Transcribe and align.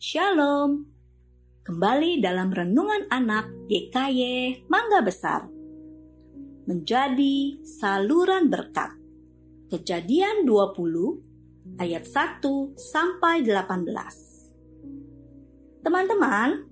Shalom. 0.00 0.88
Kembali 1.60 2.24
dalam 2.24 2.48
renungan 2.48 3.04
anak 3.12 3.52
GKY 3.68 4.64
Mangga 4.64 5.04
Besar. 5.04 5.44
Menjadi 6.64 7.60
saluran 7.60 8.48
berkat. 8.48 8.96
Kejadian 9.68 10.48
20 10.48 11.76
ayat 11.76 12.08
1 12.08 12.80
sampai 12.80 13.44
18. 13.44 15.84
Teman-teman, 15.84 16.64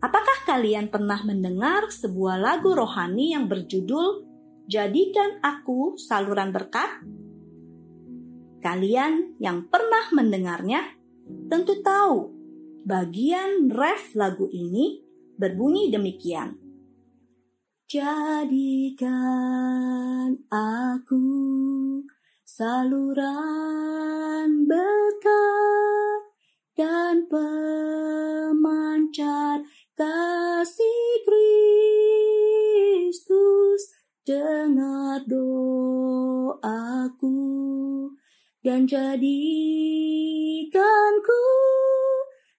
apakah 0.00 0.48
kalian 0.48 0.88
pernah 0.88 1.20
mendengar 1.28 1.92
sebuah 1.92 2.40
lagu 2.40 2.72
rohani 2.72 3.36
yang 3.36 3.52
berjudul 3.52 4.24
Jadikan 4.64 5.44
Aku 5.44 6.00
Saluran 6.00 6.56
Berkat? 6.56 7.04
Kalian 8.64 9.36
yang 9.36 9.68
pernah 9.68 10.08
mendengarnya 10.16 11.03
tentu 11.48 11.80
tahu 11.80 12.32
bagian 12.84 13.72
ref 13.72 14.12
lagu 14.12 14.48
ini 14.52 15.00
berbunyi 15.40 15.90
demikian. 15.90 16.60
Jadikan 17.84 19.06
aku 20.50 21.20
saluran 22.42 23.28
berkat 24.66 26.20
dan 26.74 27.28
pemancar 27.30 28.64
kasih 29.94 31.22
Kristus. 33.14 33.82
Dengar 34.24 35.20
doaku 35.28 36.56
dan 38.64 38.88
jadikanku 40.84 41.44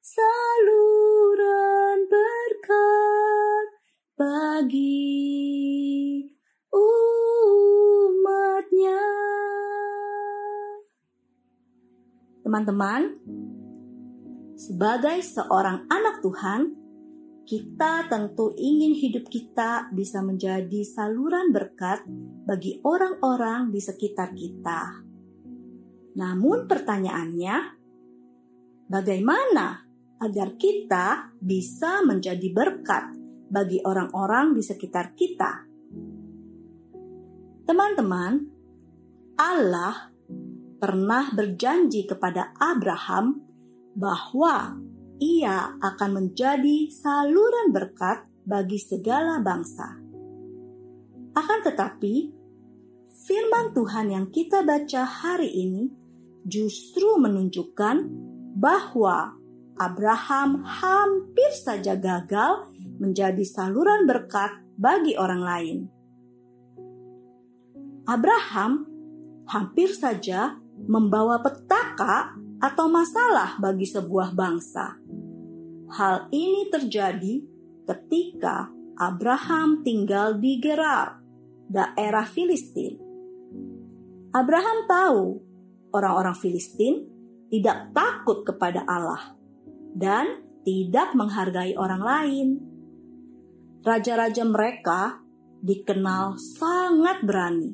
saluran 0.01 1.97
berkat 2.09 3.67
bagi 4.17 5.05
umatnya. 6.73 7.93
Teman-teman, 12.41 13.13
sebagai 14.57 15.21
seorang 15.21 15.85
anak 15.85 16.25
Tuhan, 16.25 16.73
kita 17.45 18.09
tentu 18.09 18.57
ingin 18.57 18.97
hidup 18.97 19.29
kita 19.29 19.93
bisa 19.93 20.25
menjadi 20.25 20.81
saluran 20.81 21.53
berkat 21.53 22.01
bagi 22.49 22.81
orang-orang 22.81 23.69
di 23.69 23.77
sekitar 23.77 24.33
kita. 24.33 25.05
Namun 26.17 26.65
pertanyaannya, 26.65 27.74
bagaimana 28.89 29.85
agar 30.21 30.55
kita 30.55 31.35
bisa 31.37 32.01
menjadi 32.05 32.47
berkat 32.53 33.13
bagi 33.51 33.81
orang-orang 33.83 34.55
di 34.55 34.61
sekitar 34.63 35.13
kita? 35.13 35.67
Teman-teman, 37.65 38.33
Allah 39.35 40.13
pernah 40.77 41.33
berjanji 41.33 42.05
kepada 42.05 42.53
Abraham 42.61 43.41
bahwa 43.97 44.77
ia 45.17 45.73
akan 45.79 46.09
menjadi 46.21 46.91
saluran 46.91 47.71
berkat 47.71 48.27
bagi 48.45 48.77
segala 48.77 49.41
bangsa. 49.41 49.97
Akan 51.35 51.59
tetapi, 51.65 52.31
firman 53.25 53.73
Tuhan 53.73 54.13
yang 54.13 54.27
kita 54.29 54.61
baca 54.61 55.03
hari 55.03 55.49
ini 55.49 55.83
justru 56.45 57.17
menunjukkan 57.17 57.97
bahwa 58.55 59.35
Abraham 59.75 60.63
hampir 60.63 61.51
saja 61.51 61.99
gagal 61.99 62.71
menjadi 62.95 63.43
saluran 63.43 64.07
berkat 64.07 64.63
bagi 64.79 65.19
orang 65.19 65.43
lain. 65.43 65.77
Abraham 68.07 68.87
hampir 69.51 69.91
saja 69.91 70.55
membawa 70.87 71.43
petaka 71.43 72.39
atau 72.63 72.87
masalah 72.87 73.59
bagi 73.59 73.83
sebuah 73.83 74.31
bangsa. 74.31 74.95
Hal 75.91 76.31
ini 76.31 76.71
terjadi 76.71 77.43
ketika 77.83 78.71
Abraham 78.95 79.83
tinggal 79.83 80.39
di 80.39 80.55
Gerar, 80.63 81.19
daerah 81.67 82.23
Filistin. 82.23 82.95
Abraham 84.31 84.87
tahu 84.87 85.23
orang-orang 85.91 86.35
Filistin 86.39 87.14
tidak 87.55 87.95
takut 87.95 88.43
kepada 88.43 88.83
Allah 88.83 89.31
dan 89.95 90.43
tidak 90.67 91.15
menghargai 91.15 91.79
orang 91.79 92.03
lain. 92.03 92.47
Raja-raja 93.79 94.43
mereka 94.43 95.23
dikenal 95.63 96.35
sangat 96.35 97.23
berani, 97.23 97.71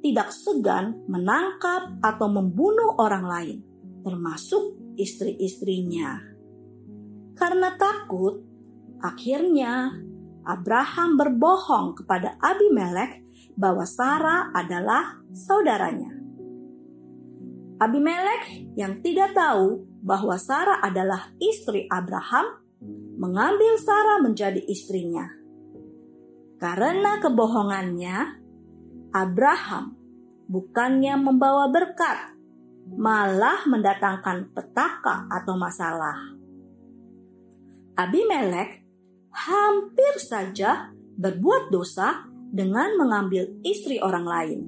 tidak 0.00 0.32
segan 0.32 1.04
menangkap 1.12 2.00
atau 2.00 2.24
membunuh 2.32 2.96
orang 2.96 3.24
lain, 3.28 3.58
termasuk 4.00 4.96
istri-istrinya. 4.96 6.24
Karena 7.36 7.76
takut, 7.76 8.40
akhirnya 9.04 9.92
Abraham 10.48 11.20
berbohong 11.20 12.00
kepada 12.00 12.40
Abimelek 12.40 13.20
bahwa 13.60 13.84
Sarah 13.84 14.48
adalah 14.56 15.20
saudaranya. 15.36 16.17
Abimelek 17.78 18.74
yang 18.74 18.98
tidak 19.06 19.38
tahu 19.38 19.86
bahwa 20.02 20.34
Sarah 20.34 20.82
adalah 20.82 21.30
istri 21.38 21.86
Abraham 21.86 22.58
mengambil 23.18 23.78
Sarah 23.78 24.18
menjadi 24.18 24.58
istrinya. 24.66 25.30
Karena 26.58 27.22
kebohongannya, 27.22 28.16
Abraham 29.14 29.94
bukannya 30.50 31.14
membawa 31.22 31.70
berkat, 31.70 32.34
malah 32.98 33.62
mendatangkan 33.70 34.50
petaka 34.50 35.30
atau 35.30 35.54
masalah. 35.54 36.18
Abimelek 37.94 38.82
hampir 39.30 40.14
saja 40.18 40.90
berbuat 41.18 41.70
dosa 41.70 42.26
dengan 42.50 42.94
mengambil 42.98 43.58
istri 43.62 44.02
orang 44.02 44.26
lain. 44.26 44.60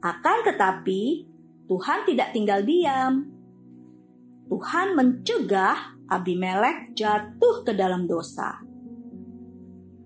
Akan 0.00 0.44
tetapi, 0.44 1.27
Tuhan 1.68 2.08
tidak 2.08 2.32
tinggal 2.32 2.64
diam. 2.64 3.28
Tuhan 4.48 4.96
mencegah 4.96 6.00
Abimelek 6.08 6.96
jatuh 6.96 7.68
ke 7.68 7.76
dalam 7.76 8.08
dosa. 8.08 8.64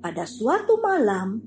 Pada 0.02 0.26
suatu 0.26 0.82
malam, 0.82 1.38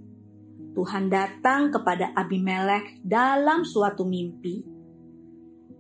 Tuhan 0.72 1.12
datang 1.12 1.76
kepada 1.76 2.16
Abimelek 2.16 3.04
dalam 3.04 3.68
suatu 3.68 4.08
mimpi. 4.08 4.64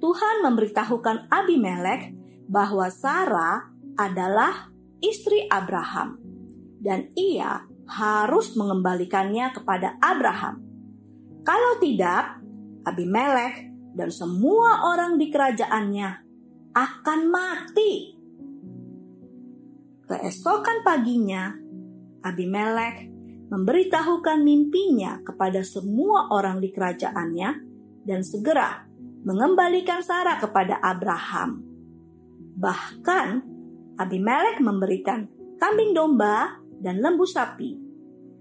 Tuhan 0.03 0.43
memberitahukan 0.43 1.31
Abimelek 1.31 2.11
bahwa 2.51 2.91
Sarah 2.91 3.71
adalah 3.95 4.67
istri 4.99 5.47
Abraham 5.47 6.19
dan 6.83 7.07
ia 7.15 7.63
harus 7.87 8.59
mengembalikannya 8.59 9.55
kepada 9.55 9.95
Abraham. 10.03 10.59
Kalau 11.47 11.79
tidak, 11.79 12.43
Abimelek 12.83 13.74
dan 13.95 14.11
semua 14.11 14.91
orang 14.91 15.15
di 15.15 15.31
kerajaannya 15.31 16.09
akan 16.75 17.19
mati. 17.31 17.93
Keesokan 20.05 20.83
paginya, 20.83 21.55
Abimelek 22.21 23.09
memberitahukan 23.49 24.43
mimpinya 24.43 25.23
kepada 25.23 25.63
semua 25.63 26.29
orang 26.29 26.59
di 26.59 26.69
kerajaannya 26.69 27.49
dan 28.05 28.21
segera 28.21 28.85
mengembalikan 29.25 30.03
Sarah 30.03 30.37
kepada 30.37 30.77
Abraham. 30.83 31.63
Bahkan 32.59 33.27
Abimelek 33.97 34.59
memberikan 34.59 35.25
kambing 35.57 35.95
domba 35.95 36.59
dan 36.83 36.99
lembu 36.99 37.23
sapi, 37.25 37.79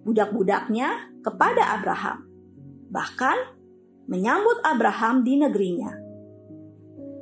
budak-budaknya 0.03 1.15
kepada 1.23 1.79
Abraham. 1.79 2.27
Bahkan 2.93 3.63
menyambut 4.09 4.61
Abraham 4.65 5.25
di 5.25 5.41
negerinya. 5.41 5.93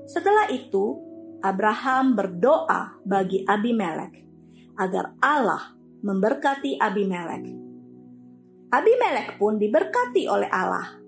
Setelah 0.06 0.50
itu, 0.50 0.98
Abraham 1.42 2.14
berdoa 2.14 3.02
bagi 3.02 3.42
Abimelek 3.42 4.22
agar 4.78 5.14
Allah 5.18 5.74
memberkati 6.02 6.78
Abimelek. 6.78 7.44
Abimelek 8.72 9.36
pun 9.36 9.58
diberkati 9.58 10.26
oleh 10.30 10.48
Allah. 10.48 10.98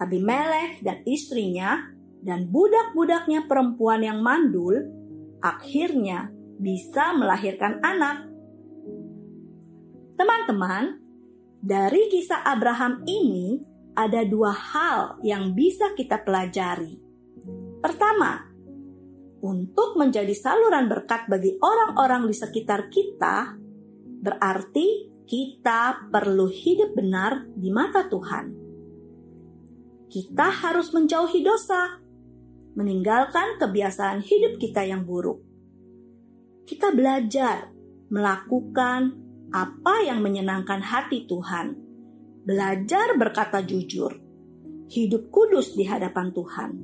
Abimelek 0.00 0.80
dan 0.80 1.04
istrinya 1.04 1.90
dan 2.20 2.48
budak-budaknya 2.48 3.44
perempuan 3.48 4.04
yang 4.04 4.20
mandul 4.24 4.76
akhirnya 5.40 6.32
bisa 6.60 7.16
melahirkan 7.16 7.80
anak. 7.80 8.28
Teman-teman, 10.20 11.00
dari 11.60 12.08
kisah 12.12 12.44
Abraham 12.44 13.04
ini 13.08 13.60
ada 13.94 14.22
dua 14.26 14.54
hal 14.54 15.18
yang 15.24 15.52
bisa 15.54 15.92
kita 15.98 16.22
pelajari. 16.22 17.00
Pertama, 17.80 18.50
untuk 19.40 19.96
menjadi 19.96 20.36
saluran 20.36 20.86
berkat 20.86 21.24
bagi 21.26 21.56
orang-orang 21.58 22.28
di 22.28 22.34
sekitar 22.36 22.92
kita, 22.92 23.56
berarti 24.20 25.08
kita 25.24 26.12
perlu 26.12 26.50
hidup 26.50 26.92
benar 26.92 27.48
di 27.56 27.72
mata 27.72 28.04
Tuhan. 28.04 28.52
Kita 30.10 30.48
harus 30.50 30.90
menjauhi 30.92 31.40
dosa, 31.40 32.02
meninggalkan 32.74 33.56
kebiasaan 33.62 34.20
hidup 34.26 34.58
kita 34.58 34.84
yang 34.84 35.06
buruk. 35.06 35.40
Kita 36.66 36.90
belajar 36.92 37.70
melakukan 38.10 39.14
apa 39.54 40.02
yang 40.02 40.20
menyenangkan 40.20 40.82
hati 40.82 41.30
Tuhan, 41.30 41.89
belajar 42.50 43.14
berkata 43.14 43.62
jujur, 43.62 44.18
hidup 44.90 45.30
kudus 45.30 45.78
di 45.78 45.86
hadapan 45.86 46.34
Tuhan, 46.34 46.82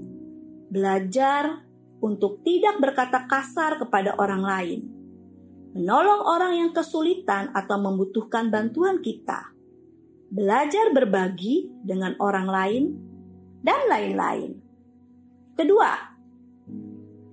belajar 0.70 1.66
untuk 1.98 2.46
tidak 2.46 2.78
berkata 2.78 3.26
kasar 3.26 3.82
kepada 3.82 4.14
orang 4.14 4.46
lain, 4.46 4.80
menolong 5.74 6.22
orang 6.22 6.54
yang 6.54 6.70
kesulitan 6.70 7.50
atau 7.50 7.82
membutuhkan 7.82 8.46
bantuan 8.46 9.02
kita, 9.02 9.50
belajar 10.30 10.94
berbagi 10.94 11.66
dengan 11.82 12.14
orang 12.22 12.46
lain, 12.46 12.84
dan 13.66 13.90
lain-lain. 13.90 14.62
Kedua, 15.58 16.14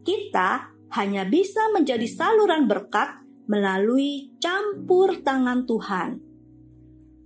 kita 0.02 0.74
hanya 0.98 1.22
bisa 1.30 1.70
menjadi 1.70 2.10
saluran 2.10 2.66
berkat 2.66 3.22
melalui 3.46 4.34
campur 4.42 5.22
tangan 5.22 5.70
Tuhan. 5.70 6.33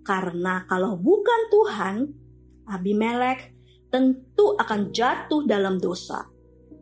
Karena 0.07 0.63
kalau 0.63 0.95
bukan 0.95 1.41
Tuhan, 1.51 1.95
Abimelek 2.71 3.51
tentu 3.91 4.55
akan 4.55 4.95
jatuh 4.95 5.43
dalam 5.43 5.83
dosa 5.83 6.31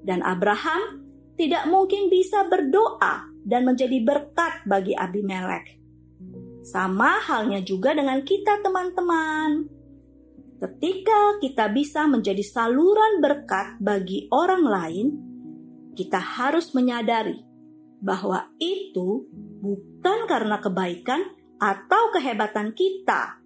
dan 0.05 0.21
Abraham 0.21 1.01
tidak 1.33 1.65
mungkin 1.65 2.13
bisa 2.13 2.45
berdoa 2.45 3.25
dan 3.41 3.65
menjadi 3.65 3.97
berkat 4.05 4.61
bagi 4.69 4.93
Abimelek. 4.93 5.81
Sama 6.65 7.21
halnya 7.21 7.61
juga 7.61 7.93
dengan 7.93 8.21
kita, 8.25 8.61
teman-teman. 8.61 9.69
Ketika 10.57 11.37
kita 11.43 11.69
bisa 11.69 12.09
menjadi 12.09 12.41
saluran 12.41 13.21
berkat 13.21 13.77
bagi 13.77 14.25
orang 14.33 14.63
lain, 14.65 15.07
kita 15.93 16.17
harus 16.17 16.73
menyadari 16.73 17.37
bahwa 18.01 18.49
itu 18.57 19.29
bukan 19.61 20.25
karena 20.25 20.57
kebaikan 20.57 21.34
atau 21.59 22.11
kehebatan 22.11 22.75
kita, 22.75 23.39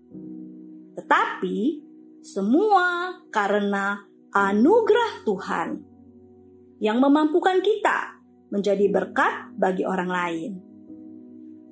tetapi 0.97 1.85
semua 2.25 3.15
karena 3.29 4.03
anugerah 4.33 5.23
Tuhan 5.25 5.69
yang 6.83 6.99
memampukan 6.99 7.59
kita 7.63 8.19
menjadi 8.49 8.89
berkat 8.89 9.53
bagi 9.55 9.85
orang 9.85 10.09
lain. 10.09 10.51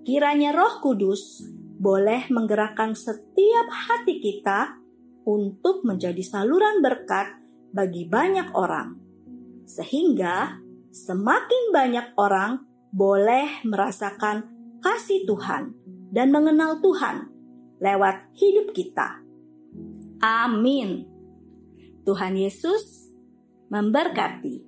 Kiranya 0.08 0.56
Roh 0.56 0.80
Kudus 0.80 1.44
boleh 1.78 2.32
menggerakkan 2.32 2.96
setiap 2.96 3.68
hati 3.70 4.24
kita 4.24 4.80
untuk 5.28 5.84
menjadi 5.84 6.24
saluran 6.24 6.80
berkat 6.80 7.44
bagi 7.76 8.08
banyak 8.08 8.56
orang, 8.56 8.96
sehingga 9.68 10.64
semakin 10.90 11.76
banyak 11.76 12.16
orang 12.16 12.64
boleh 12.96 13.62
merasakan 13.68 14.48
kasih 14.80 15.28
Tuhan 15.28 15.87
dan 16.12 16.32
mengenal 16.32 16.84
Tuhan 16.84 17.32
lewat 17.80 18.34
hidup 18.36 18.76
kita. 18.76 19.22
Amin. 20.20 21.06
Tuhan 22.04 22.36
Yesus 22.36 23.12
memberkati. 23.72 24.67